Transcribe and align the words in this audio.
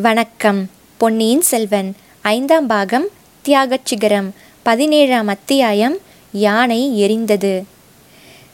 வணக்கம். 0.00 0.68
பொன்னியின் 0.96 1.40
செல்வன் 1.40 1.94
ஐந்தாம் 2.20 2.66
பாகம் 2.66 3.06
தியாகச் 3.42 3.86
சிகரம் 3.86 4.34
பதினேழாம் 4.62 5.26
அத்தியாயம் 5.26 5.96
யானை 6.32 7.02
எரிந்தது. 7.02 7.62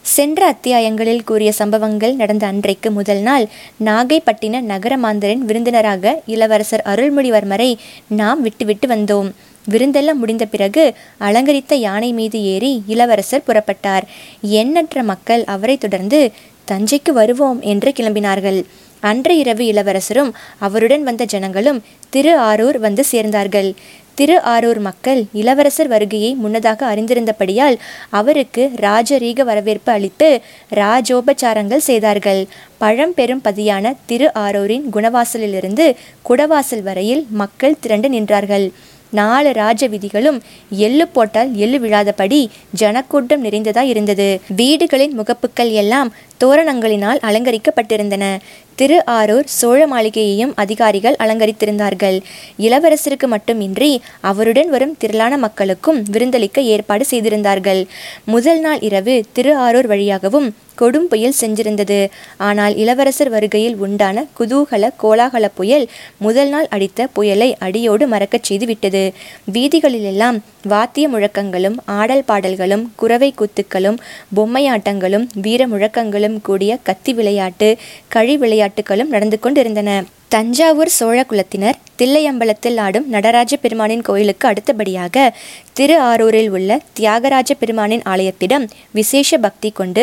சென்ற 0.02 0.54
அத்தியாயங்களில் 0.54 1.24
கூறிய 1.24 1.52
சம்பவங்கள் 1.52 2.14
நடந்த 2.14 2.46
அன்றைக்கு 2.46 2.90
முதல் 2.90 3.18
நாள் 3.18 3.46
நாகைப்பட்டின 3.84 4.60
நகரமாந்தரின் 4.60 5.38
விருந்தினராக 5.38 6.22
இளவரசர் 6.26 6.82
அருள்மொழிவர்மரை 6.84 7.76
நாம் 8.06 8.42
விட்டுவிட்டு 8.42 8.88
வந்தோம். 8.88 9.30
விருந்தெல்லாம் 9.70 10.18
முடிந்த 10.18 10.46
பிறகு 10.46 10.94
அலங்கரித்த 11.20 11.74
யானை 11.74 12.12
மீது 12.12 12.42
ஏறி 12.42 12.82
இளவரசர் 12.86 13.44
புறப்பட்டார். 13.46 14.02
எண்ணற்ற 14.42 15.02
மக்கள் 15.02 15.44
அவரை 15.44 15.76
தொடர்ந்து 15.76 16.32
தஞ்சைக்கு 16.70 17.10
வருவோம் 17.10 17.62
என்று 17.62 17.92
கிளம்பினார்கள். 17.96 18.64
அன்று 19.00 19.38
இரவு 19.38 19.66
இளவரசரும் 19.66 20.34
அவருடன் 20.58 21.02
வந்த 21.02 21.24
ஜனங்களும் 21.24 21.82
திரு 22.10 22.38
ஆரூர் 22.40 22.76
வந்து 22.76 23.04
சேர்ந்தார்கள். 23.12 23.74
திரு 24.14 24.40
ஆரூர் 24.44 24.78
மக்கள் 24.78 25.24
இளவரசர் 25.32 25.88
வருகையை 25.88 26.34
முன்னதாக 26.34 26.94
அறிந்திருந்தபடியால் 26.94 27.76
அவருக்கு 28.10 28.70
ராஜரீக 28.80 29.42
வரவேற்பு 29.42 29.92
அளித்து 29.92 30.40
ராஜோபச்சாரங்கள் 30.74 31.86
செய்தார்கள். 31.88 32.46
பழம்பெரும் 32.78 33.42
பதியான 33.44 33.94
திரு 34.06 34.30
ஆரூரின் 34.34 34.84
குணவாசலிலிருந்து 34.92 35.96
குடவாசல் 36.28 36.82
வரையில் 36.82 37.26
மக்கள் 37.30 37.80
திரண்டு 37.80 38.08
நின்றார்கள். 38.08 38.70
நாலு 39.10 39.52
ராஜ 39.52 39.86
விதிகளும் 39.86 40.42
எள்ளு 40.70 41.08
போட்டால் 41.08 41.54
எள்ளு 41.54 41.78
விழாதபடி 41.78 42.50
ஜனக்கூட்டம் 42.70 43.44
நிறைந்ததாய் 43.44 43.82
இருந்தது. 43.82 44.40
வீடுகளின் 44.56 45.12
முகப்புக்கள் 45.12 45.70
எல்லாம் 45.70 46.12
தோரணங்களினால் 46.44 47.20
அலங்கரிக்கப்பட்டிருந்தன. 47.22 48.38
திரு 48.78 48.96
ஆரூர் 49.18 49.46
சோழ 49.58 49.80
மாளிகையையும் 49.86 50.52
அதிகாரிகள் 50.54 51.16
அலங்கரித்திருந்தார்கள். 51.24 52.16
இளவரசருக்கு 52.58 53.26
மட்டுமின்றி 53.26 53.90
அவருடன் 54.30 54.68
வரும் 54.68 54.94
திரளான 54.98 55.36
மக்களுக்கும் 55.36 56.02
விருந்தளிக்க 56.12 56.58
ஏற்பாடு 56.74 57.04
செய்திருந்தார்கள். 57.04 57.82
முதல் 58.24 58.60
நாள் 58.60 58.80
இரவு 58.80 59.16
திரு 59.32 59.54
ஆரூர் 59.66 59.86
வழியாகவும் 59.86 60.48
கொடும் 60.80 61.06
புயல் 61.12 61.36
சென்றிருந்தது. 61.40 61.98
ஆனால் 62.36 62.74
இளவரசர் 62.76 63.30
வருகையில் 63.34 63.76
உண்டான 63.76 64.24
குதூகல 64.38 64.90
கோலாகல 65.02 65.46
புயல் 65.54 65.86
முதல் 66.18 66.48
நாள் 66.48 66.68
அடித்த 66.70 67.06
புயலை 67.06 67.48
அடியோடு 67.58 68.06
மறக்கச் 68.06 68.42
செய்து 68.42 68.66
விட்டது 68.66 69.02
வீதிகளிலெல்லாம் 69.52 70.38
வாத்திய 70.62 71.06
முழக்கங்களும் 71.08 71.76
ஆடல் 71.98 72.24
பாடல்களும் 72.26 72.84
குறவை 72.96 73.30
கூத்துக்களும் 73.40 73.98
பொம்மையாட்டங்களும் 74.36 75.26
வீர 75.44 75.66
முழக்கங்களும் 75.66 76.36
கூடிய 76.40 76.78
கத்தி 76.82 77.12
விளையாட்டு 77.12 77.68
கழி 78.08 78.36
விளையாட்டுகளும் 78.66 79.12
நடந்து 79.14 79.38
கொண்டிருந்தன. 79.38 79.90
தஞ்சாவூர் 80.34 80.90
சோழ 80.94 81.18
குலத்தினர் 81.30 81.76
தில்லையம்பலத்தில் 81.98 82.78
ஆடும் 82.84 83.04
நடராஜ 83.14 83.52
பெருமானின் 83.62 84.02
கோயிலுக்கு 84.08 84.46
அடுத்தபடியாக 84.48 85.26
திரு 85.78 85.96
ஆரூரில் 86.06 86.50
உள்ள 86.56 86.78
தியாகராஜ 86.98 87.50
பெருமானின் 87.60 88.02
ஆலயத்திடம் 88.12 88.64
விசேஷ 88.98 89.38
பக்தி 89.44 89.70
கொண்டு 89.70 90.02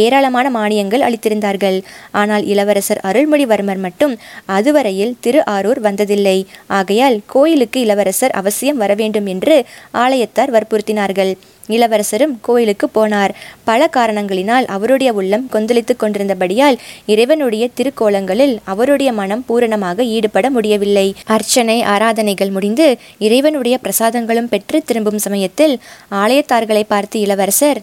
ஏராளமான 0.00 0.46
மானியங்கள் 0.58 1.04
அளித்திருந்தார்கள். 1.06 1.78
ஆனால் 2.22 2.44
இளவரசர் 2.52 3.00
அருள்மொழிவர்மர் 3.10 3.80
மட்டும் 3.86 4.14
அதுவரையில் 4.58 5.16
திரு 5.20 5.42
ஆரூர் 5.56 5.80
வந்ததில்லை. 5.88 6.38
ஆகையால் 6.80 7.18
கோயிலுக்கு 7.34 7.80
இளவரசர் 7.86 8.36
அவசியம் 8.42 8.82
வர 8.84 8.94
வேண்டும் 8.94 9.30
என்று 9.34 9.56
ஆலயத்தார் 10.04 10.54
வற்புறுத்தினார்கள். 10.56 11.32
இளவரசரும் 11.66 12.38
கோயிலுக்கு 12.40 12.90
போனார். 12.94 13.30
பல 13.64 13.88
காரணங்களினால் 13.96 14.64
அவருடைய 14.64 15.12
உள்ளம் 15.12 15.48
கொந்தளித்துக் 15.48 16.02
கொண்டிருந்தபடியால் 16.02 16.78
இறைவனுடைய 17.06 17.68
திருக்கோலங்களில் 17.76 18.56
அவருடைய 18.64 19.12
மனம் 19.12 19.44
பூரணமாக 19.44 20.04
ஈடுபட 20.04 20.50
முடியவில்லை. 20.50 21.14
அர்ச்சனை 21.24 21.82
ஆராதனைகள் 21.82 22.50
முடிந்து 22.50 22.96
இறைவனுடைய 23.18 23.78
பிரசாதங்களும் 23.82 24.48
பெற்று 24.48 24.82
திரும்பும் 24.82 25.18
சமயத்தில் 25.18 25.80
ஆலயத்தார்களை 26.10 26.82
பார்த்து 26.88 27.20
இளவரசர் 27.20 27.80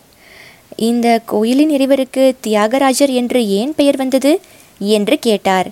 இந்த 0.75 1.19
கோயிலின் 1.25 1.69
இறைவருக்கு 1.69 2.35
தியாகராஜர் 2.41 3.09
என்று 3.09 3.50
ஏன் 3.50 3.73
பெயர் 3.75 3.97
வந்தது? 3.97 4.39
என்று 4.79 5.19
கேட்டார். 5.19 5.68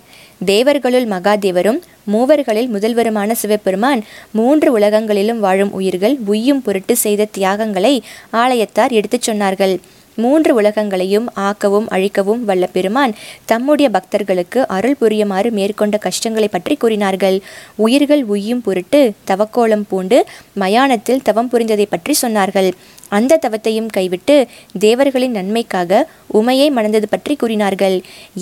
தேவர்களுள் 0.46 1.06
மகாதேவரும் 1.08 1.80
மூவர்களில் 2.12 2.72
முதல்வருமான 2.74 3.31
சிவபெருமான் 3.31 4.03
மூன்று 4.31 4.80
உலகங்களிலும் 4.80 5.40
வாழும் 5.40 5.72
உயிர்கள் 5.72 6.18
உய்யும் 6.25 6.62
பொருட்டு 6.62 6.96
செய்த 6.96 7.25
தியாகங்களை 7.25 8.03
ஆலயத்தார் 8.34 8.90
எடுத்துச் 8.90 9.30
சொன்னார்கள். 9.30 9.78
மூன்று 10.16 10.62
உலகங்களையும் 10.62 11.26
ஆக்கவும் 11.36 11.88
அழிக்கவும் 11.88 12.46
வல்ல 12.46 12.68
பெருமான் 12.68 13.14
தம்முடைய 13.46 13.90
பக்தர்களுக்கு 13.90 14.68
அருள் 14.68 14.96
புரியுமாறு 14.96 15.52
மேற்கொண்ட 15.52 15.97
கஷ்டங்களை 15.97 16.47
பற்றி 16.47 16.76
கூறினார்கள். 16.76 17.42
உயிர்கள் 17.76 18.24
உய்யும் 18.26 18.62
பொருட்டு 18.62 19.12
தவக்கோலம் 19.28 19.86
பூண்டு 19.88 20.26
மயானத்தில் 20.53 21.22
தவம் 21.22 21.50
புரிந்ததை 21.50 21.86
பற்றி 21.86 22.16
சொன்னார்கள். 22.22 22.72
அந்த 23.09 23.40
தவத்தையும் 23.45 23.88
கைவிட்டு 23.88 24.35
தேவர்களின் 24.79 25.38
நன்மைக்காக 25.40 26.01
உமையை 26.34 26.68
மணந்தது 26.72 27.07
பற்றி 27.09 27.35
கூறினார்கள். 27.35 27.97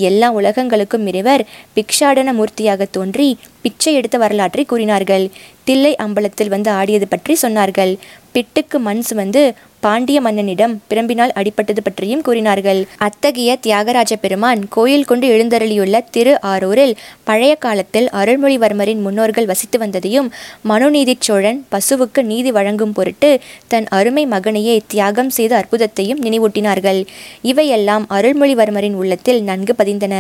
எல்லா 0.10 0.30
உலகங்களுக்கும் 0.32 1.08
இறைவர் 1.08 1.46
பிக்ஷாடன 1.76 2.34
மூர்த்தியாக 2.34 2.88
தோன்றி 2.92 3.30
பிச்சை 3.62 3.94
எடுத்த 3.94 4.18
வரலாற்றை 4.18 4.66
கூறினார்கள். 4.66 5.26
தில்லை 5.64 5.96
அம்பலத்தில் 5.96 6.48
வந்து 6.48 6.70
ஆடியது 6.72 7.08
பற்றி 7.08 7.34
சொன்னார்கள். 7.42 7.94
பிட்டுக்கு 8.34 8.78
மண் 8.80 9.02
சுமந்து 9.02 9.42
பாண்டிய 9.80 10.22
மன்னனிடம் 10.22 10.74
பிரம்பினால் 10.90 11.34
அடிப்பட்டது 11.36 11.82
பற்றியும் 11.84 12.22
கூறினார்கள். 12.22 12.80
அத்தகைய 12.98 13.52
தியாகராஜ 13.56 14.14
பெருமான் 14.16 14.62
கோயில் 14.70 15.06
கொண்டு 15.06 15.28
எழுந்தருளியுள்ள 15.28 16.00
திரு 16.10 16.34
ஆரூரில் 16.44 16.96
பழைய 17.24 17.56
காலத்தில் 17.56 18.08
அருள்மொழிவர்மரின் 18.12 19.02
முன்னோர்கள் 19.02 19.46
வசித்து 19.46 19.80
வந்ததையும் 19.80 20.30
மனுநீதி 20.62 21.16
சோழன் 21.20 21.66
பசுவுக்கு 21.72 22.24
நீதி 22.24 22.52
வழங்கும் 22.52 22.94
பொருட்டு 22.94 23.42
தன் 23.68 23.88
அருமை 23.90 24.26
மகன் 24.26 24.55
மகனையே 24.56 24.76
தியாகம் 24.88 25.30
செய்த 25.30 25.54
அற்புதத்தையும் 25.60 26.22
நினைவூட்டினார்கள். 26.26 27.00
இவையெல்லாம் 27.42 28.04
அருள்மொழிவர்மரின் 28.10 28.96
உள்ளத்தில் 29.02 29.42
நன்கு 29.44 29.74
பதிந்தன. 29.80 30.14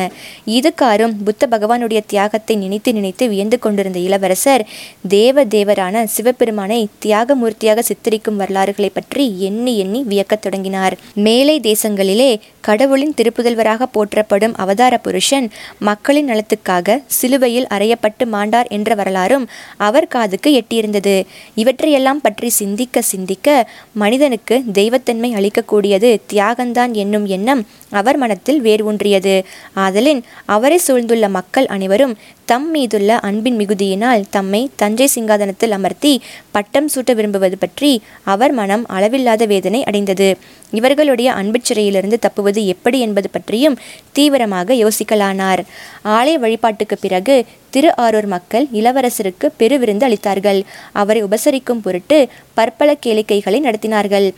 இதுக்காரும் 0.57 1.13
புத்த 1.27 1.47
பகவானுடைய 1.53 1.99
தியாகத்தை 2.07 2.55
நினைத்து 2.63 2.91
நினைத்து 2.93 3.25
வியந்து 3.33 3.57
கொண்டிருந்த 3.59 3.99
இளவரசர் 3.99 4.63
தேவ 5.07 5.45
தேவரான 5.55 6.03
சிவபெருமானை 6.15 6.79
தியாகமூர்த்தியாக 7.05 7.85
சித்தரிக்கும் 7.89 8.39
வரலாறுகளை 8.41 8.89
பற்றி 8.97 9.25
எண்ணி 9.49 9.75
எண்ணி 9.83 10.01
வியக்கத் 10.11 10.43
தொடங்கினார். 10.45 10.95
மேலை 11.27 11.55
தேசங்களிலே 11.69 12.29
கடவுளின் 12.67 13.15
திருப்புதல்வராக 13.17 13.87
போற்றப்படும் 13.95 14.53
அவதார 14.63 14.93
புருஷன் 14.97 15.47
மக்களின் 15.79 16.29
நலத்துக்காக 16.31 16.97
சிலுவையில் 17.17 17.69
அறையப்பட்டு 17.75 18.25
மாண்டார் 18.35 18.71
என்ற 18.77 18.89
வரலாறும் 19.01 19.47
அவர் 19.87 20.11
காதுக்கு 20.15 20.51
எட்டியிருந்தது. 20.59 21.15
இவற்றையெல்லாம் 21.63 22.23
பற்றி 22.27 22.49
சிந்திக்க 22.61 23.03
சிந்திக்க 23.13 23.43
மனித 24.01 24.23
மனிதனுக்கு 24.25 24.55
தெய்வத்தன்மை 24.77 25.29
அளிக்கக்கூடியது 25.37 26.09
தியாகந்தான் 26.31 26.91
என்னும் 27.01 27.25
எண்ணம் 27.35 27.61
அவர் 27.99 28.17
மனத்தில் 28.21 28.59
வேர் 28.65 28.83
ஊன்றியது. 28.89 29.35
ஆதலின் 29.83 30.21
அவரை 30.55 30.77
சூழ்ந்துள்ள 30.85 31.25
மக்கள் 31.35 31.67
அனைவரும் 31.75 32.15
தம் 32.51 32.65
மீதுள்ள 32.73 33.11
அன்பின் 33.27 33.57
மிகுதியினால் 33.59 34.23
தம்மை 34.35 34.61
தஞ்சை 34.81 35.07
சிங்காதனத்தில் 35.15 35.75
அமர்த்தி 35.77 36.13
பட்டம் 36.55 36.89
சூட்ட 36.93 37.13
விரும்புவது 37.17 37.57
பற்றி 37.57 37.91
அவர் 38.33 38.53
மனம் 38.59 38.83
அளவில்லாத 38.95 39.45
வேதனை 39.53 39.81
அடைந்தது. 39.83 40.29
இவர்களுடைய 40.77 41.29
அன்பு 41.39 41.59
சிறையிலிருந்து 41.61 42.19
தப்புவது 42.19 42.61
எப்படி 42.73 42.99
என்பது 42.99 43.29
பற்றியும் 43.29 43.77
தீவிரமாக 44.17 44.73
யோசிக்கலானார். 44.83 45.63
ஆலய 46.17 46.37
வழிபாட்டுக்கு 46.45 46.97
பிறகு 47.05 47.37
திரு 47.75 47.89
ஆரூர் 48.01 48.27
மக்கள் 48.33 48.65
இளவரசருக்கு 48.79 49.47
பெருவிருந்து 49.59 50.05
அளித்தார்கள். 50.07 50.59
அவரை 51.01 51.21
உபசரிக்கும் 51.23 51.81
பொருட்டு 51.85 52.19
பற்பல 52.59 52.89
கேளிக்கைகளை 53.05 53.59
நடத்தினார்கள். 53.67 54.14
matagal 54.15 54.33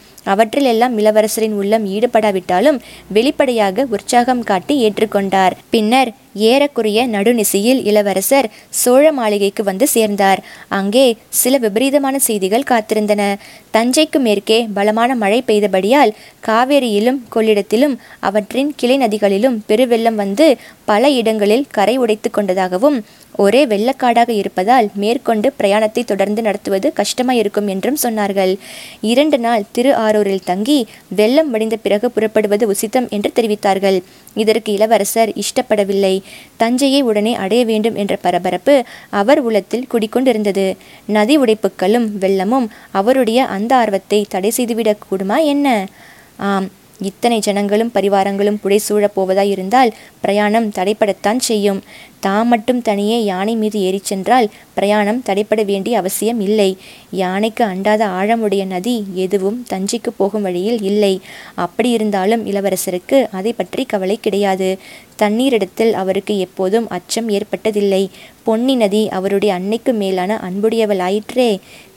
எல்லாம் 0.72 0.96
இளவரசரின் 1.00 1.58
உள்ளம் 1.62 1.86
ஈடுபடாவிட்டாலும் 1.96 2.80
வெளிப்படையாக 3.18 3.86
உற்சாகம் 3.96 4.46
காட்டி 4.52 4.76
ஏற்றுக்கொண்டார். 4.86 5.56
பின்னர் 5.76 6.12
ஏறக்குறைய 6.50 7.00
நடுநிசையில் 7.08 7.80
இளவரசர் 7.90 8.48
சோழ 8.82 9.06
மாளிகைக்கு 9.20 9.62
வந்து 9.64 9.86
சேர்ந்தார். 9.88 10.42
அங்கே 10.80 11.06
சில 11.42 11.58
விபரீதமான 11.58 12.16
செய்திகள் 12.20 12.70
காத்திருந்தன. 12.72 13.22
தஞ்சைக்கு 13.76 14.20
மேற்கே 14.20 14.60
பலமான 14.76 15.12
மழை 15.16 15.40
பெய்தபடியால் 15.48 16.16
காவேரியிலும் 16.48 17.20
கொள்ளிடத்திலும் 17.36 17.96
அவற்றின் 18.30 18.72
கிளை 18.76 18.98
நதிகளிலும் 18.98 19.58
பெருவெள்ளம் 19.70 20.20
வந்து 20.24 20.48
பல 20.86 21.10
இடங்களில் 21.20 21.66
கரை 21.78 21.96
உடைத்து 21.98 22.30
கொண்டதாகவும் 22.32 23.00
ஒரே 23.44 23.60
வெள்ளக்காடாக 23.72 24.32
இருப்பதால் 24.42 24.88
மேற்கொண்டு 25.02 25.48
பிரயாணத்தை 25.58 26.04
தொடர்ந்து 26.04 26.42
நடத்துவது 26.42 26.88
கஷ்டமாயிருக்கும் 27.00 27.68
என்றும் 27.74 28.00
சொன்னார்கள். 28.04 28.54
இரண்டு 29.12 29.40
நாள் 29.46 29.68
திரு 29.72 29.92
ஆரூரில் 30.18 30.44
தங்கி 30.44 30.78
வெள்ளம் 31.20 31.50
வடிந்த 31.50 31.76
பிறகு 31.86 32.12
புறப்படுவது 32.12 32.66
உசித்தம் 32.74 33.10
என்று 33.10 33.32
தெரிவித்தார்கள். 33.36 34.00
இதற்கு 34.36 34.70
இளவரசர் 34.74 35.32
இஷ்டப்படவில்லை. 35.44 36.14
தஞ்சையை 36.58 37.02
உடனே 37.02 37.36
அடைய 37.36 37.66
வேண்டும் 37.66 37.96
என்ற 37.96 38.16
பரபரப்பு 38.26 38.76
அவர் 39.10 39.40
உள்ளத்தில் 39.40 39.88
குடிக்கொண்டிருந்தது 39.94 40.66
நதி 41.08 41.38
உடைப்புக்களும் 41.38 42.10
வெள்ளமும் 42.24 42.68
அவருடைய 42.92 43.46
அந்த 43.46 43.72
ஆர்வத்தை 43.76 44.26
தடை 44.30 44.52
செய்துவிடக்கூடுமா 44.58 45.40
என்ன? 45.54 45.88
ஆம் 46.38 46.68
இத்தனை 47.02 47.38
ஜனங்களும் 47.40 47.92
பரிவாரங்களும் 47.94 48.60
புடைசூழப் 48.64 49.16
போவதாயிருந்தால் 49.16 49.92
பிரயாணம் 50.22 50.70
தடைப்படத்தான் 50.78 51.42
செய்யும். 51.50 51.80
தாம் 52.20 52.48
மட்டும் 52.48 52.82
தனியே 52.82 53.18
யானை 53.24 53.54
மீது 53.56 53.78
ஏறிச் 53.88 54.10
சென்றால் 54.10 54.48
பிரயாணம் 54.78 55.24
தடைப்பட 55.28 55.62
வேண்டிய 55.66 55.94
அவசியம் 56.02 56.40
இல்லை. 56.48 56.70
யானைக்கு 57.22 57.64
அண்டாத 57.64 58.04
ஆழமுடைய 58.20 58.64
நதி 58.74 58.96
எதுவும் 59.26 59.60
தஞ்சைக்கு 59.72 60.12
போகும் 60.18 60.46
வழியில் 60.48 60.82
இல்லை. 60.92 61.14
அப்படி 61.66 61.90
இருந்தாலும் 61.98 62.46
இளவரசருக்கு 62.52 63.20
அதை 63.40 63.54
பற்றி 63.54 63.86
கவலை 63.86 64.18
கிடையாது. 64.20 64.70
தண்ணீரிடத்தில் 65.22 65.94
அவருக்கு 66.02 66.34
எப்போதும் 66.40 66.90
அச்சம் 66.98 67.30
ஏற்பட்டதில்லை. 67.38 68.04
பொன்னி 68.44 68.76
நதி 68.82 69.02
அவருடைய 69.18 69.52
அன்னைக்கு 69.60 69.92
மேலான 70.02 70.32
அன்புடையவள் 70.48 71.02
ஆயிற்றே 71.08 71.48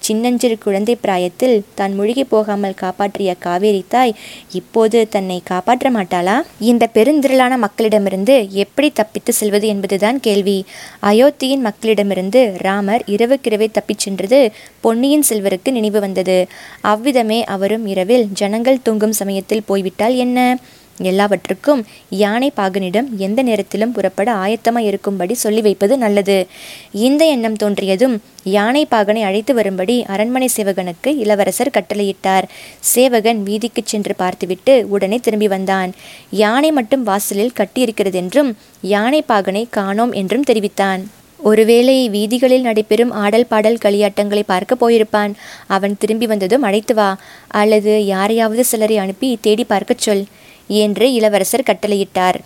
சின்னஞ்சிறு 0.07 0.57
குழந்தை 0.59 0.95
பிராயத்தில் 1.03 1.57
தான் 1.79 1.93
முழுகி 1.99 2.25
போகாமல் 2.25 2.79
காப்பாற்றிய 2.83 3.31
காவேரி 3.45 3.83
தாய் 3.95 4.15
இப்போது 4.61 4.99
தன்னை 5.15 5.37
காப்பாற்ற 5.51 5.91
மாட்டாளா? 5.97 6.37
இந்த 6.71 6.85
பெருந்திரளான 6.95 7.59
மக்களிடமிருந்து 7.65 8.37
எப்படி 8.65 8.89
தப்பித்து 8.91 9.35
செல்வது 9.41 9.67
என்பதுதான் 9.69 10.10
கேள்வி. 10.19 10.65
அயோத்தியின் 11.03 11.71
மக்களிடமிருந்து 11.71 12.53
ராமர் 12.57 13.03
இரவுக்கிரவே 13.07 13.71
தப்பிச் 13.71 13.99
சென்றது 13.99 14.53
பொன்னியின் 14.81 15.25
செல்வருக்கு 15.29 15.71
நினைவு 15.71 16.01
வந்தது. 16.01 16.47
அவ்விதமே 16.81 17.45
அவரும் 17.45 17.87
இரவில் 17.87 18.29
ஜனங்கள் 18.33 18.83
தூங்கும் 18.83 19.13
சமயத்தில் 19.13 19.63
போய்விட்டால் 19.63 20.15
என்ன? 20.15 20.59
எல்லாவற்றுக்கும் 20.99 21.87
யானை 22.09 22.53
பாகனிடம் 22.57 23.07
எந்த 23.17 23.43
நேரத்திலும் 23.43 23.93
புறப்பட 23.93 24.35
ஆயத்தமாய் 24.35 24.87
இருக்கும்படி 24.87 25.35
சொல்லி 25.35 25.61
வைப்பது 25.61 25.99
நல்லது. 25.99 26.47
இந்த 26.93 27.25
எண்ணம் 27.25 27.57
தோன்றியதும் 27.63 28.19
யானை 28.45 28.87
பாகனை 28.91 29.23
அழைத்து 29.23 29.55
வரும்படி 29.55 30.05
அரண்மனை 30.07 30.49
சேவகனுக்கு 30.57 31.17
இளவரசர் 31.17 31.71
கட்டளையிட்டார். 31.71 32.43
சேவகன் 32.81 33.43
வீதிக்குச் 33.47 33.87
சென்று 33.87 34.15
பார்த்துவிட்டு 34.15 34.87
உடனே 34.89 35.17
திரும்பி 35.17 35.49
வந்தான். 35.49 35.93
யானை 36.31 36.73
மட்டும் 36.73 37.03
வாசலில் 37.03 37.53
கட்டியிருக்கிறது 37.57 38.13
என்றும் 38.13 38.57
யானை 38.81 39.25
பாகனை 39.29 39.67
காணோம் 39.71 40.13
என்றும் 40.13 40.43
தெரிவித்தான். 40.43 41.11
ஒருவேளை 41.43 42.09
வீதிகளில் 42.09 42.61
நடைபெறும் 42.61 43.11
ஆடல் 43.11 43.47
பாடல் 43.47 43.79
களியாட்டங்களை 43.85 44.43
பார்க்க 44.47 44.91
போயிருப்பான். 44.91 45.33
அவன் 45.67 45.97
திரும்பி 45.99 46.27
வந்ததும் 46.27 46.63
அழைத்து 46.63 46.95
வா. 46.95 47.17
அல்லது 47.49 48.07
யாரையாவது 48.07 48.65
சிலரை 48.65 48.99
அனுப்பி 48.99 49.39
தேடி 49.41 49.65
பார்க்கச் 49.65 49.99
சொல். 49.99 50.25
என்று 50.71 51.13
இளவரசர் 51.13 51.69
கட்டளையிட்டார். 51.71 52.39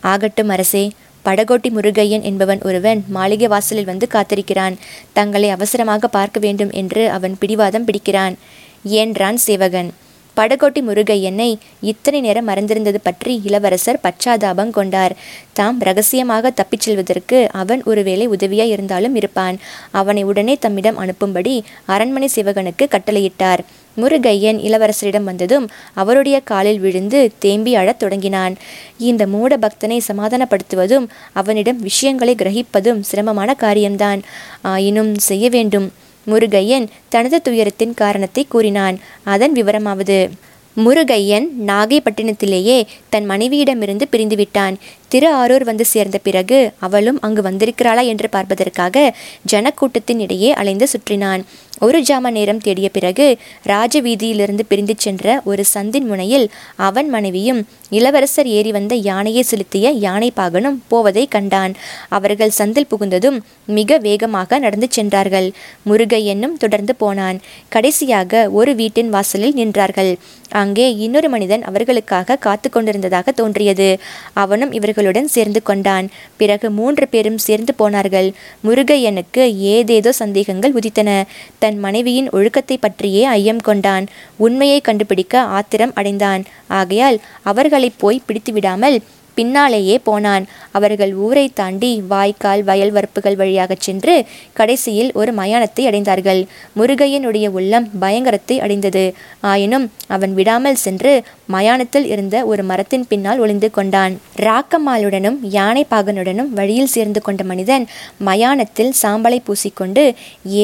ஆகட்டும் 0.00 0.48
அரசே 0.48 0.90
படகோட்டி 1.24 1.68
முருகையன் 1.76 2.20
என்பவன் 2.20 2.60
ஒருவன் 2.62 3.04
மாளிகை 3.08 3.46
வாசலில் 3.46 3.84
வந்து 3.84 4.06
காத்திருக்கிறான். 4.12 4.74
தங்களை 5.12 5.50
அவசரமாக 5.50 6.08
பார்க்க 6.08 6.40
வேண்டும் 6.40 6.70
என்று 6.70 7.10
அவன் 7.10 7.36
பிடிவாதம் 7.40 7.84
பிடிக்கிறான் 7.84 8.34
என்றான் 8.82 9.36
சேவகன். 9.36 9.90
படகோட்டி 10.36 10.80
முருகையனை 10.88 11.56
இத்தனை 11.80 12.20
நேரம் 12.20 12.48
மறந்திருந்தது 12.48 12.98
பற்றி 13.02 13.40
இளவரசர் 13.44 14.00
பச்சாதாபம் 14.02 14.70
கொண்டார். 14.70 15.14
தாம் 15.52 15.78
ரகசியமாக 15.78 16.50
தப்பிச் 16.50 16.80
செல்வதற்கு 16.80 17.48
அவன் 17.52 17.82
ஒருவேளை 17.84 18.28
உதவியாய் 18.28 18.72
இருந்தாலும் 18.74 19.14
இருப்பான். 19.14 19.58
அவனை 19.90 20.24
உடனே 20.24 20.56
தம்மிடம் 20.56 20.98
அனுப்பும்படி 20.98 21.62
அரண்மனை 21.86 22.30
சிவகனுக்கு 22.34 22.86
கட்டளையிட்டார். 22.90 23.62
முருகையன் 23.96 24.58
இளவரசரிடம் 24.60 25.22
வந்ததும் 25.22 25.68
அவருடைய 25.94 26.40
காலில் 26.40 26.80
விழுந்து 26.80 27.32
தேம்பி 27.38 27.74
அழத் 27.74 27.98
தொடங்கினான். 27.98 28.56
இந்த 28.98 29.26
மூட 29.26 29.56
பக்தனை 29.56 30.00
சமாதானப்படுத்துவதும் 30.08 31.06
அவனிடம் 31.32 31.80
விஷயங்களை 31.80 32.34
கிரகிப்பதும் 32.34 33.00
சிரமமான 33.00 33.54
காரியம்தான். 33.54 34.22
ஆயினும் 34.62 35.14
செய்ய 35.14 35.48
வேண்டும். 35.48 35.92
முருகையன் 36.26 36.86
தனது 37.08 37.42
துயரத்தின் 37.42 37.94
காரணத்தை 37.94 38.46
கூறினான். 38.48 38.98
அதன் 39.24 39.52
விவரமாவது 39.52 40.30
முருகையன் 40.76 41.46
நாகைப்பட்டினத்திலேயே 41.66 42.84
தன் 43.08 43.30
மனைவியிடமிருந்து 43.30 44.02
பிரிந்துவிட்டான். 44.12 44.74
திரு 45.08 45.28
ஆரூர் 45.34 45.64
வந்து 45.64 45.84
சேர்ந்த 45.84 46.18
பிறகு 46.18 46.72
அவளும் 46.78 47.18
அங்கு 47.20 47.42
வந்திருக்கிறாளா 47.42 48.06
என்று 48.06 48.28
பார்ப்பதற்காக 48.28 49.14
ஜனக்கூட்டத்தின் 49.52 50.18
இடையே 50.18 50.52
அலைந்து 50.52 50.88
சுற்றினான். 50.94 51.42
ஒரு 51.80 52.00
ஜாம 52.00 52.30
நேரம் 52.30 52.58
தேடிய 52.58 52.88
பிறகு 52.88 53.38
ராஜ 53.62 54.00
வீதியிலிருந்து 54.02 54.64
பிரிந்து 54.68 54.94
சென்ற 54.96 55.42
ஒரு 55.44 55.64
சந்தின் 55.74 56.06
முனையில் 56.06 56.50
அவன் 56.76 57.08
மனைவியும் 57.08 57.66
இளவரசர் 57.88 58.46
ஏறி 58.46 58.72
வந்த 58.72 58.94
யானையை 58.94 59.42
செலுத்திய 59.42 59.90
யானை 59.90 60.32
பாகனும் 60.36 60.78
போவதை 60.88 61.26
கண்டான். 61.26 61.74
அவர்கள் 62.08 62.56
சந்தில் 62.58 62.90
புகுந்ததும் 62.90 63.38
மிக 63.66 63.98
வேகமாக 63.98 64.58
நடந்து 64.58 64.86
சென்றார்கள். 64.90 65.52
முருகையனும் 65.90 66.56
தொடர்ந்து 66.56 66.94
போனான். 66.94 67.40
கடைசியாக 67.68 68.50
ஒரு 68.50 68.74
வீட்டின் 68.74 69.08
வாசலில் 69.08 69.54
நின்றார்கள். 69.54 70.14
அங்கே 70.48 70.94
இன்னொரு 70.96 71.28
மனிதன் 71.28 71.62
அவர்களுக்காக 71.62 72.36
காத்து 72.36 72.70
கொண்டிருந்ததாக 72.70 73.30
தோன்றியது. 73.30 73.98
அவனும் 74.32 74.72
இவர்களுடன் 74.72 75.24
சேர்ந்து 75.24 75.62
கொண்டான். 75.62 76.10
பிறகு 76.36 76.70
மூன்று 76.70 77.08
பேரும் 77.08 77.38
சேர்ந்து 77.38 77.74
போனார்கள். 77.74 78.32
முருகையனுக்கு 78.64 79.56
ஏதேதோ 79.56 80.12
சந்தேகங்கள் 80.12 80.72
உதித்தன. 80.72 81.22
தன் 81.64 81.78
மனைவியின் 81.78 82.28
ஒழுக்கத்தை 82.30 82.76
பற்றியே 82.76 83.22
ஐயம் 83.38 83.62
கொண்டான். 83.68 84.06
உண்மையை 84.46 84.78
கண்டுபிடிக்க 84.80 85.42
ஆத்திரம் 85.58 85.94
அடைந்தான். 85.94 86.44
ஆகையால் 86.78 87.18
அவர்களை 87.42 87.88
போய் 88.02 88.24
பிடித்துவிடாமல் 88.26 88.98
பின்னாலேயே 89.34 89.96
போனான். 90.08 90.44
அவர்கள் 90.78 91.12
ஊரை 91.26 91.44
தாண்டி 91.60 91.90
வாய்க்கால் 92.12 92.62
வயல் 92.64 92.92
வரப்புகள் 92.96 93.38
வழியாகச் 93.40 93.84
சென்று 93.86 94.14
கடைசியில் 94.52 95.10
ஒரு 95.20 95.32
மயானத்தை 95.32 95.84
அடைந்தார்கள். 95.90 96.40
முருகையனுடைய 96.78 97.48
உள்ளம் 97.58 97.88
பயங்கரத்தை 98.00 98.58
அடைந்தது. 98.60 99.04
ஆயினும் 99.52 99.86
அவன் 100.08 100.34
விடாமல் 100.34 100.82
சென்று 100.84 101.14
மயானத்தில் 101.46 102.06
இருந்த 102.06 102.36
ஒரு 102.44 102.64
மரத்தின் 102.64 103.06
பின்னால் 103.08 103.38
ஒளிந்து 103.38 103.70
கொண்டான். 103.70 104.14
ராக்கம்மாளுடனும் 104.46 105.38
யானை 105.58 105.84
பாகனுடனும் 105.90 106.52
வழியில் 106.60 106.92
சேர்ந்து 106.96 107.22
கொண்ட 107.22 107.42
மனிதன் 107.44 107.86
மயானத்தில் 108.28 108.92
சாம்பலை 109.02 109.40
பூசிக்கொண்டு 109.46 110.04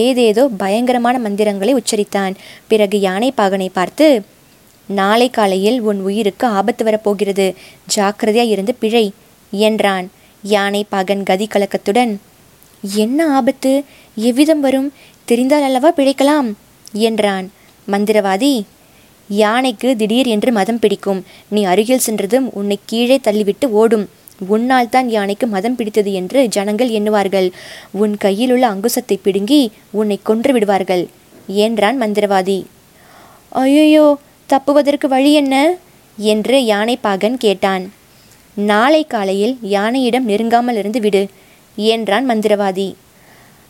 ஏதேதோ 0.03 0.45
பயங்கரமான 0.65 1.19
மந்திரங்களை 1.19 1.75
உச்சரித்தான். 1.75 2.37
பிறகு 2.69 2.99
யானை 3.01 3.33
பாகனை 3.37 3.69
பார்த்து 3.73 4.07
நாளை 4.99 5.29
காலையில் 5.31 5.79
உன் 5.81 6.01
உயிருக்கு 6.01 6.47
ஆபத்து 6.59 6.85
வரப்போகிறது. 6.85 7.47
ஜாக்கிரதையாக 7.87 8.53
இருந்து 8.55 8.75
பிழை 8.75 9.07
என்றான் 9.53 10.07
யானை 10.45 10.83
பகன் 10.89 11.23
கதி 11.23 11.47
கலக்கத்துடன் 11.47 12.13
என்ன 12.83 13.27
ஆபத்து? 13.39 13.73
எவ்விதம் 14.29 14.61
வரும்? 14.61 14.89
தெரிந்தால் 15.25 15.63
அல்லவா 15.63 15.91
பிழைக்கலாம்? 15.97 16.49
என்றான். 17.09 17.47
மந்திரவாதி 17.89 18.55
யானைக்கு 19.31 19.89
திடீர் 19.97 20.27
என்று 20.27 20.51
மதம் 20.53 20.79
பிடிக்கும். 20.79 21.21
நீ 21.49 21.61
அருகில் 21.65 22.05
சென்றதும் 22.07 22.47
உன்னை 22.53 22.79
கீழே 22.87 23.17
தள்ளிவிட்டு 23.27 23.67
ஓடும். 23.81 24.07
உன்னால் 24.55 24.89
தான் 24.89 25.09
யானைக்கு 25.09 25.47
மதம் 25.47 25.77
பிடித்தது 25.77 26.11
என்று 26.13 26.41
ஜனங்கள் 26.49 26.91
எண்ணுவார்கள். 26.99 27.49
உன் 28.03 28.15
கையில் 28.17 28.53
உள்ள 28.53 28.65
அங்குசத்தை 28.75 29.17
பிடுங்கி 29.23 29.61
உன்னை 29.91 30.19
கொன்று 30.23 30.53
விடுவார்கள் 30.53 31.05
என்றான் 31.65 31.99
மந்திரவாதி. 32.03 32.59
ஐயோ 33.63 34.07
தப்புவதற்கு 34.53 35.09
வழி 35.09 35.33
என்ன? 35.33 35.57
என்று 36.19 36.57
யானை 36.65 36.95
பாகன் 36.97 37.37
கேட்டான். 37.37 37.85
நாளை 38.55 39.03
காலையில் 39.07 39.55
யானையிடம் 39.77 40.29
நெருங்காமல் 40.31 40.79
இருந்து 40.79 41.01
விடு 41.01 41.23
என்றான் 41.77 42.27
மந்திரவாதி. 42.31 42.89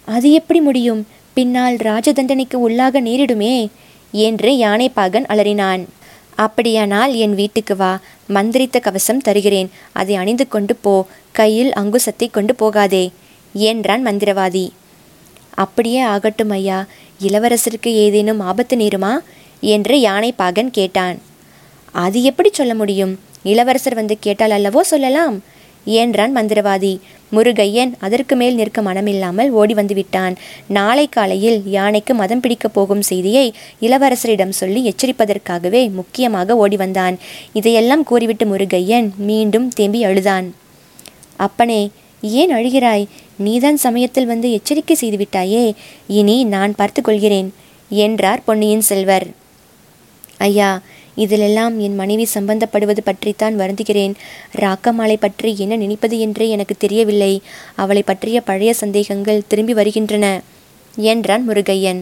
அது 0.08 0.28
எப்படி 0.32 0.60
முடியும்? 0.60 1.02
பின்னால் 1.36 1.76
ராஜதண்டனைக்கு 1.88 2.56
உள்ளாக 2.66 3.00
நேரிடுமே 3.08 3.54
என்று 4.12 4.50
யானை 4.56 4.88
பாகன் 4.88 5.26
அலறினான். 5.26 5.82
அப்படியானால் 6.36 7.12
என் 7.14 7.34
வீட்டுக்கு 7.34 7.74
வா 7.76 7.92
மந்திரித்த 8.26 8.78
கவசம் 8.78 9.24
தருகிறேன். 9.26 9.68
அதை 9.92 10.14
அணிந்து 10.14 10.44
கொண்டு 10.48 10.74
போ 10.76 10.94
கையில் 11.32 11.72
அங்குசத்தை 11.72 12.28
கொண்டு 12.30 12.54
போகாதே 12.54 13.04
என்றான் 13.54 14.06
மந்திரவாதி. 14.06 14.66
அப்படியே 15.62 16.00
ஆகட்டும் 16.14 16.50
ஐயா 16.50 16.78
இளவரசருக்கு 17.20 17.90
ஏதேனும் 18.04 18.40
ஆபத்து 18.40 18.76
நேருமா? 18.76 19.12
என்று 19.60 20.00
யானை 20.00 20.32
பாகன் 20.32 20.70
கேட்டான். 20.70 21.18
அது 21.92 22.22
எப்படி 22.22 22.48
சொல்ல 22.52 22.74
முடியும்? 22.74 23.20
இளவரசர் 23.42 23.94
வந்து 23.94 24.18
கேட்டால் 24.20 24.50
அல்லவோ 24.50 24.80
சொல்லலாம்? 24.80 25.42
என்றான் 25.84 26.36
மந்திரவாதி. 26.36 26.98
முருகையன் 27.32 27.92
அதற்கு 27.98 28.36
மேல் 28.36 28.54
நிற்க 28.54 28.82
மனமில்லாமல் 28.82 29.48
ஓடி 29.48 29.74
வந்து 29.74 29.94
விட்டான். 29.94 30.36
நாளை 30.66 31.08
காலையில் 31.08 31.62
யானைக்கு 31.66 32.14
மதம் 32.14 32.40
பிடிக்கப் 32.40 32.74
போகும் 32.74 33.02
செய்தியை 33.02 33.54
இளவரசரிடம் 33.80 34.48
சொல்லி 34.48 34.94
எச்சரிப்பதற்காகவே 34.94 35.90
முக்கியமாக 35.90 36.56
ஓடி 36.56 36.76
வந்தான். 36.76 37.18
இதையெல்லாம் 37.52 38.04
கூறிவிட்டு 38.04 38.46
முருகையன் 38.46 39.10
மீண்டும் 39.16 39.68
தேம்பி 39.68 40.04
அழுதான். 40.04 40.54
அப்பனே 41.36 41.90
ஏன் 42.22 42.54
அழுகிறாய்? 42.54 43.06
நீதான் 43.36 43.76
சமயத்தில் 43.76 44.26
வந்து 44.26 44.52
எச்சரிக்கை 44.52 44.96
செய்துவிட்டாயே 45.00 45.72
இனி 46.06 46.44
நான் 46.44 46.74
பார்த்து 46.74 47.02
கொள்கிறேன் 47.02 47.54
என்றார் 47.88 48.42
பொன்னியின் 48.44 48.80
செல்வர். 48.80 49.26
ஐயா 50.40 50.70
இதிலெல்லாம் 51.16 51.74
என் 51.78 51.94
மனைவி 51.94 52.26
சம்பந்தப்படுவது 52.34 53.02
பற்றித்தான் 53.04 53.58
வருந்துகிறேன். 53.58 54.14
ராக்கமாலை 54.56 55.16
பற்றி 55.20 55.50
என்ன 55.58 55.76
நினைப்பது 55.76 56.16
என்றே 56.18 56.46
எனக்கு 56.48 56.74
தெரியவில்லை. 56.78 57.32
அவளை 57.74 58.02
பற்றிய 58.02 58.40
பழைய 58.40 58.72
சந்தேகங்கள் 58.74 59.46
திரும்பி 59.48 59.72
வருகின்றன 59.72 60.26
என்றான் 60.96 61.44
முருகையன். 61.48 62.00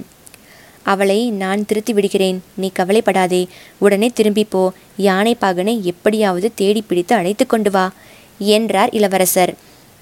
அவளை 0.82 1.18
நான் 1.42 1.64
திருத்தி 1.64 1.92
விடுகிறேன் 1.92 2.38
நீ 2.54 2.68
கவலைப்படாதே. 2.74 3.42
உடனே 3.78 4.08
திரும்பி 4.14 4.44
போ 4.44 4.62
யானை 4.96 5.34
பாகனை 5.40 5.74
எப்படியாவது 5.82 6.50
தேடி 6.54 6.82
பிடித்து 6.82 7.14
அழைத்து 7.14 7.46
கொண்டு 7.46 7.70
வா 7.70 7.86
என்றார் 8.54 8.90
இளவரசர். 8.90 9.52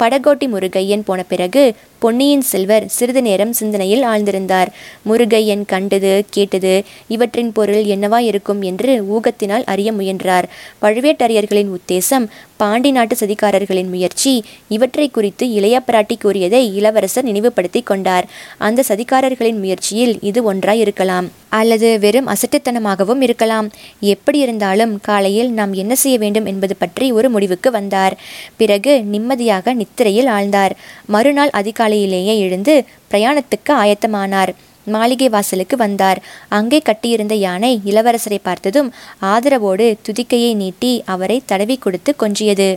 படகோட்டி 0.00 0.46
முருகையன் 0.52 1.06
போன 1.08 1.20
பிறகு 1.22 1.62
பொன்னியின் 1.98 2.40
செல்வர் 2.40 2.88
சிறிது 2.88 3.22
நேரம் 3.22 3.52
சிந்தனையில் 3.52 4.02
ஆழ்ந்திருந்தார். 4.02 4.66
முருகையன் 5.08 5.64
கண்டது 5.66 6.24
கேட்டது 6.30 6.84
இவற்றின் 7.08 7.52
பொருள் 7.52 7.84
என்னவா 7.84 8.18
இருக்கும்? 8.18 8.62
என்று 8.62 9.04
ஊகத்தினால் 9.14 9.64
அறிய 9.64 9.92
முயன்றார். 9.92 10.48
பழுவேட்டரையர்களின் 10.82 11.72
உத்தேசம் 11.78 12.26
பாண்டி 12.56 12.90
நாட்டு 12.90 13.16
சதிகாரர்களின் 13.20 13.88
முயற்சி 13.88 14.44
இவற்றை 14.68 15.08
குறித்து 15.08 15.50
இளைய 15.50 15.82
பிராட்டி 15.86 16.16
கூறியதை 16.20 16.76
இளவரசர் 16.76 17.24
நினைவுபடுத்தி 17.24 17.82
கொண்டார். 17.82 18.26
அந்த 18.58 18.84
சதிகாரர்களின் 18.88 19.58
முயற்சியில் 19.58 20.18
இது 20.20 20.42
ஒன்றாய் 20.42 20.78
இருக்கலாம் 20.78 21.30
அல்லது 21.48 21.98
வெறும் 21.98 22.28
அசட்டுத்தனமாகவும் 22.28 23.20
இருக்கலாம். 23.20 23.70
எப்படி 24.00 24.38
இருந்தாலும் 24.38 25.00
காலையில் 25.00 25.50
நாம் 25.50 25.72
என்ன 25.72 25.94
செய்ய 25.94 26.18
வேண்டும் 26.18 26.44
என்பது 26.44 26.76
பற்றி 26.76 27.12
ஒரு 27.12 27.30
முடிவுக்கு 27.30 27.70
வந்தார். 27.70 28.16
பிறகு 28.56 29.04
நிம்மதியாக 29.04 29.74
நித்திரையில் 29.74 30.26
ஆழ்ந்தார். 30.26 30.70
மறுநாள் 31.06 31.50
அதிகாலை 31.50 31.95
காலையிலேயே 31.96 32.34
எழுந்து 32.38 32.72
பிரயாணத்துக்கு 33.10 33.72
ஆயத்தமானார். 33.82 34.50
மாளிகை 34.86 35.28
வாசலுக்கு 35.28 35.76
வந்தார். 35.76 36.18
அங்கே 36.48 36.78
கட்டியிருந்த 36.78 37.34
யானை 37.44 37.70
இளவரசரை 37.86 38.38
பார்த்ததும் 38.42 38.88
ஆதரவோடு 39.22 39.86
துதிக்கையை 40.02 40.50
நீட்டி 40.54 41.02
அவரை 41.06 41.42
தடவி 41.46 41.76
கொடுத்து 41.76 42.10
கொஞ்சியது. 42.22 42.68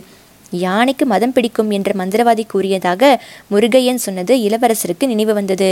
யானைக்கு 0.64 1.04
மதம் 1.06 1.32
பிடிக்கும் 1.32 1.70
என்று 1.70 1.92
மந்திரவாதி 1.92 2.44
கூறியதாக 2.46 3.02
முருகையன் 3.50 4.02
சொன்னது 4.06 4.36
இளவரசருக்கு 4.48 5.06
நினைவு 5.06 5.34
வந்தது. 5.34 5.70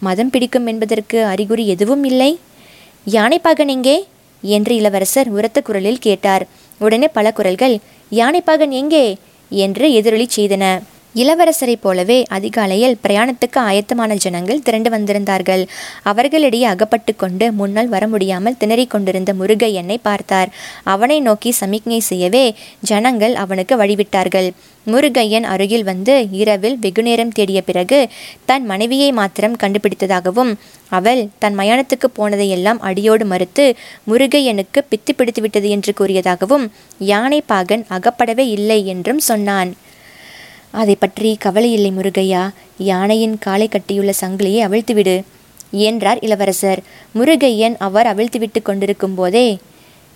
மதம் 0.00 0.30
பிடிக்கும் 0.30 0.66
என்பதற்கு 0.66 1.24
அறிகுறி 1.24 1.66
எதுவும் 1.68 2.04
இல்லை? 2.04 2.30
யானைப்பாகன் 3.06 3.72
எங்கே? 3.76 3.96
என்று 4.42 4.74
இளவரசர் 4.76 5.28
உரத்த 5.28 5.60
குரலில் 5.60 6.04
கேட்டார். 6.08 6.44
உடனே 6.80 7.08
பல 7.08 7.32
குரல்கள் 7.32 7.76
யானைப்பாகன் 8.12 8.74
எங்கே? 8.82 9.06
என்று 9.50 9.86
எதிரொலி 9.92 10.28
செய்தன. 10.36 10.64
இளவரசரைப் 11.20 11.82
போலவே 11.84 12.16
அதிகாலையில் 12.36 12.96
பிரயாணத்துக்கு 13.04 13.58
ஆயத்தமான 13.68 14.16
ஜனங்கள் 14.24 14.64
திரண்டு 14.66 14.90
வந்திருந்தார்கள். 14.94 15.62
அவர்களிடையே 16.10 16.66
அகப்பட்டு 16.72 17.12
கொண்டு 17.22 17.46
முன்னால் 17.60 17.92
வர 17.94 18.06
முடியாமல் 18.14 18.58
திணறிக் 18.62 18.92
கொண்டிருந்த 18.94 19.32
முருகையனை 19.40 19.96
பார்த்தார். 20.08 20.50
அவனை 20.94 21.18
நோக்கி 21.28 21.52
சமிக்ஞை 21.60 22.00
செய்யவே 22.10 22.44
ஜனங்கள் 22.90 23.34
அவனுக்கு 23.44 23.76
வழிவிட்டார்கள். 23.82 24.48
முருகையன் 24.86 25.46
அருகில் 25.54 25.86
வந்து 25.90 26.14
இரவில் 26.42 26.76
வெகுநேரம் 26.84 27.34
தேடிய 27.38 27.60
பிறகு 27.62 27.98
தன் 28.50 28.64
மனைவியை 28.70 29.10
மாத்திரம் 29.20 29.58
கண்டுபிடித்ததாகவும் 29.62 30.52
அவள் 30.98 31.20
தன் 31.42 31.58
மயானத்துக்கு 31.58 32.08
போனதையெல்லாம் 32.18 32.80
அடியோடு 32.90 33.24
மறுத்து 33.32 33.66
முருகையனுக்கு 34.10 34.80
பித்து 34.92 35.12
பிடித்து 35.16 35.42
விட்டது 35.42 35.70
என்று 35.76 35.92
கூறியதாகவும் 36.00 36.64
யானை 37.12 37.42
பாகன் 37.52 37.84
அகப்படவே 37.96 38.46
இல்லை 38.56 38.80
என்றும் 38.94 39.22
சொன்னான். 39.30 39.72
அதை 40.70 40.94
பற்றி 40.94 41.38
கவலையில்லை 41.44 41.90
முருகையா. 41.92 42.42
யானையின் 42.78 43.38
காலை 43.38 43.68
கட்டியுள்ள 43.68 44.12
சங்கிலியை 44.20 44.60
அவிழ்த்துவிடு 44.66 45.16
என்றார் 45.70 46.18
இளவரசர். 46.18 46.80
முருகையன் 47.14 47.76
அவர் 47.78 48.06
அவிழ்த்துவிட்டு 48.06 48.62
கொண்டிருக்கும் 48.62 49.14
போதே 49.14 49.58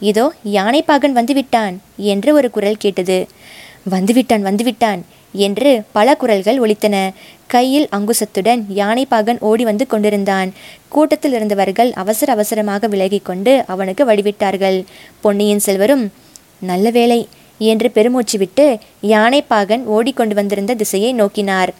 இதோ 0.00 0.32
யானைப்பாகன் 0.44 1.18
வந்துவிட்டான் 1.18 1.75
என்று 1.97 2.35
ஒரு 2.35 2.50
குரல் 2.50 2.76
கேட்டது. 2.76 3.26
வந்துவிட்டான் 3.90 4.47
வந்துவிட்டான் 4.49 5.00
என்று 5.35 5.71
பல 5.92 6.14
குரல்கள் 6.14 6.61
ஒலித்தன. 6.61 6.97
கையில் 7.47 7.88
அங்குசத்துடன் 7.97 8.61
யானைப்பாகன் 8.75 9.38
ஓடி 9.40 9.64
வந்து 9.64 9.87
கொண்டிருந்தான். 9.87 10.52
கூட்டத்தில் 10.88 11.32
இருந்தவர்கள் 11.32 11.92
அவசர 11.92 12.32
அவசரமாக 12.32 12.88
விலகிக் 12.88 13.25
கொண்டு 13.25 13.64
அவனுக்கு 13.66 14.04
வழிவிட்டார்கள். 14.04 14.85
பொன்னியின் 15.21 15.59
செல்வரும் 15.59 16.04
நல்ல 16.61 16.90
வேலை 16.90 17.21
என்று 17.64 17.90
பெருமூச்சு 17.90 18.38
விட்டு 18.38 18.66
யானைப்பாகன் 19.07 19.85
ஓடிக்கொண்டு 19.85 20.35
வந்திருந்த 20.35 20.75
திசையை 20.75 21.14
நோக்கினார். 21.14 21.73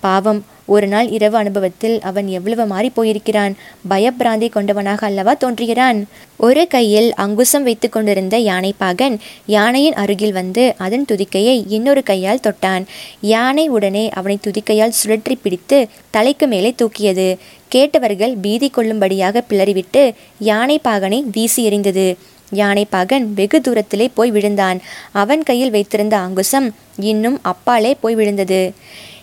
பாவம் 0.00 0.40
ஒரு 0.66 0.86
நாள் 0.86 1.08
இரவு 1.08 1.36
அனுபவத்தில் 1.36 1.94
அவன் 2.00 2.26
எவ்வளவு 2.28 2.64
மாறி 2.66 2.88
போயிருக்கிறான் 2.88 3.54
பயப்பிராந்தி 3.90 4.48
கொண்டவனாக 4.50 5.00
அல்லவா 5.00 5.32
தோன்றுகிறான்? 5.34 5.98
ஒரு 6.36 6.66
கையில் 6.66 7.08
அங்குசம் 7.14 7.62
வைத்து 7.62 7.88
கொண்டிருந்த 7.88 8.38
யானைப்பாகன் 8.38 9.16
யானையின் 9.46 9.94
அருகில் 9.94 10.32
வந்து 10.32 10.74
அதன் 10.76 11.04
துதிக்கையை 11.04 11.64
இன்னொரு 11.68 12.02
கையால் 12.02 12.44
தொட்டான். 12.46 12.84
யானை 13.20 13.68
உடனே 13.68 14.08
அவனை 14.08 14.38
துதிக்கையால் 14.46 14.98
சுழற்றி 15.00 15.36
பிடித்து 15.42 15.88
தலைக்கு 16.10 16.46
மேலே 16.46 16.74
தூக்கியது. 16.82 17.28
கேட்டவர்கள் 17.68 18.36
பீதி 18.36 18.68
கொள்ளும்படியாக 18.68 19.44
பிளறிவிட்டு 19.50 20.04
யானைப்பாகனை 20.44 21.20
வீசி 21.32 21.60
எறிந்தது. 21.68 22.08
யானை 22.50 22.86
பகன் 22.90 23.34
வெகு 23.34 23.60
தூரத்திலே 23.60 24.08
போய் 24.14 24.30
விழுந்தான். 24.30 24.80
அவன் 25.12 25.42
கையில் 25.42 25.70
வைத்திருந்த 25.70 26.16
அங்குசம் 26.16 26.74
இன்னும் 26.96 27.38
அப்பாலே 27.42 27.96
போய் 28.00 28.14
விழுந்தது. 28.14 28.72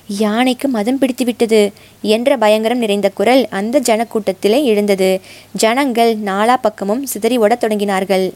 யானைக்கு 0.08 0.68
மதம் 0.68 1.00
பிடித்துவிட்டது 1.00 1.72
என்ற 2.02 2.38
பயங்கரம் 2.38 2.78
நிறைந்த 2.78 3.10
குரல் 3.10 3.48
அந்த 3.50 3.80
ஜனக்கூட்டத்திலே 3.80 4.64
எழுந்தது. 4.64 5.22
ஜனங்கள் 5.52 6.18
நாலா 6.18 6.56
பக்கமும் 6.62 7.06
சிதறி 7.06 7.38
ஓடத் 7.38 7.64
தொடங்கினார்கள். 7.64 8.32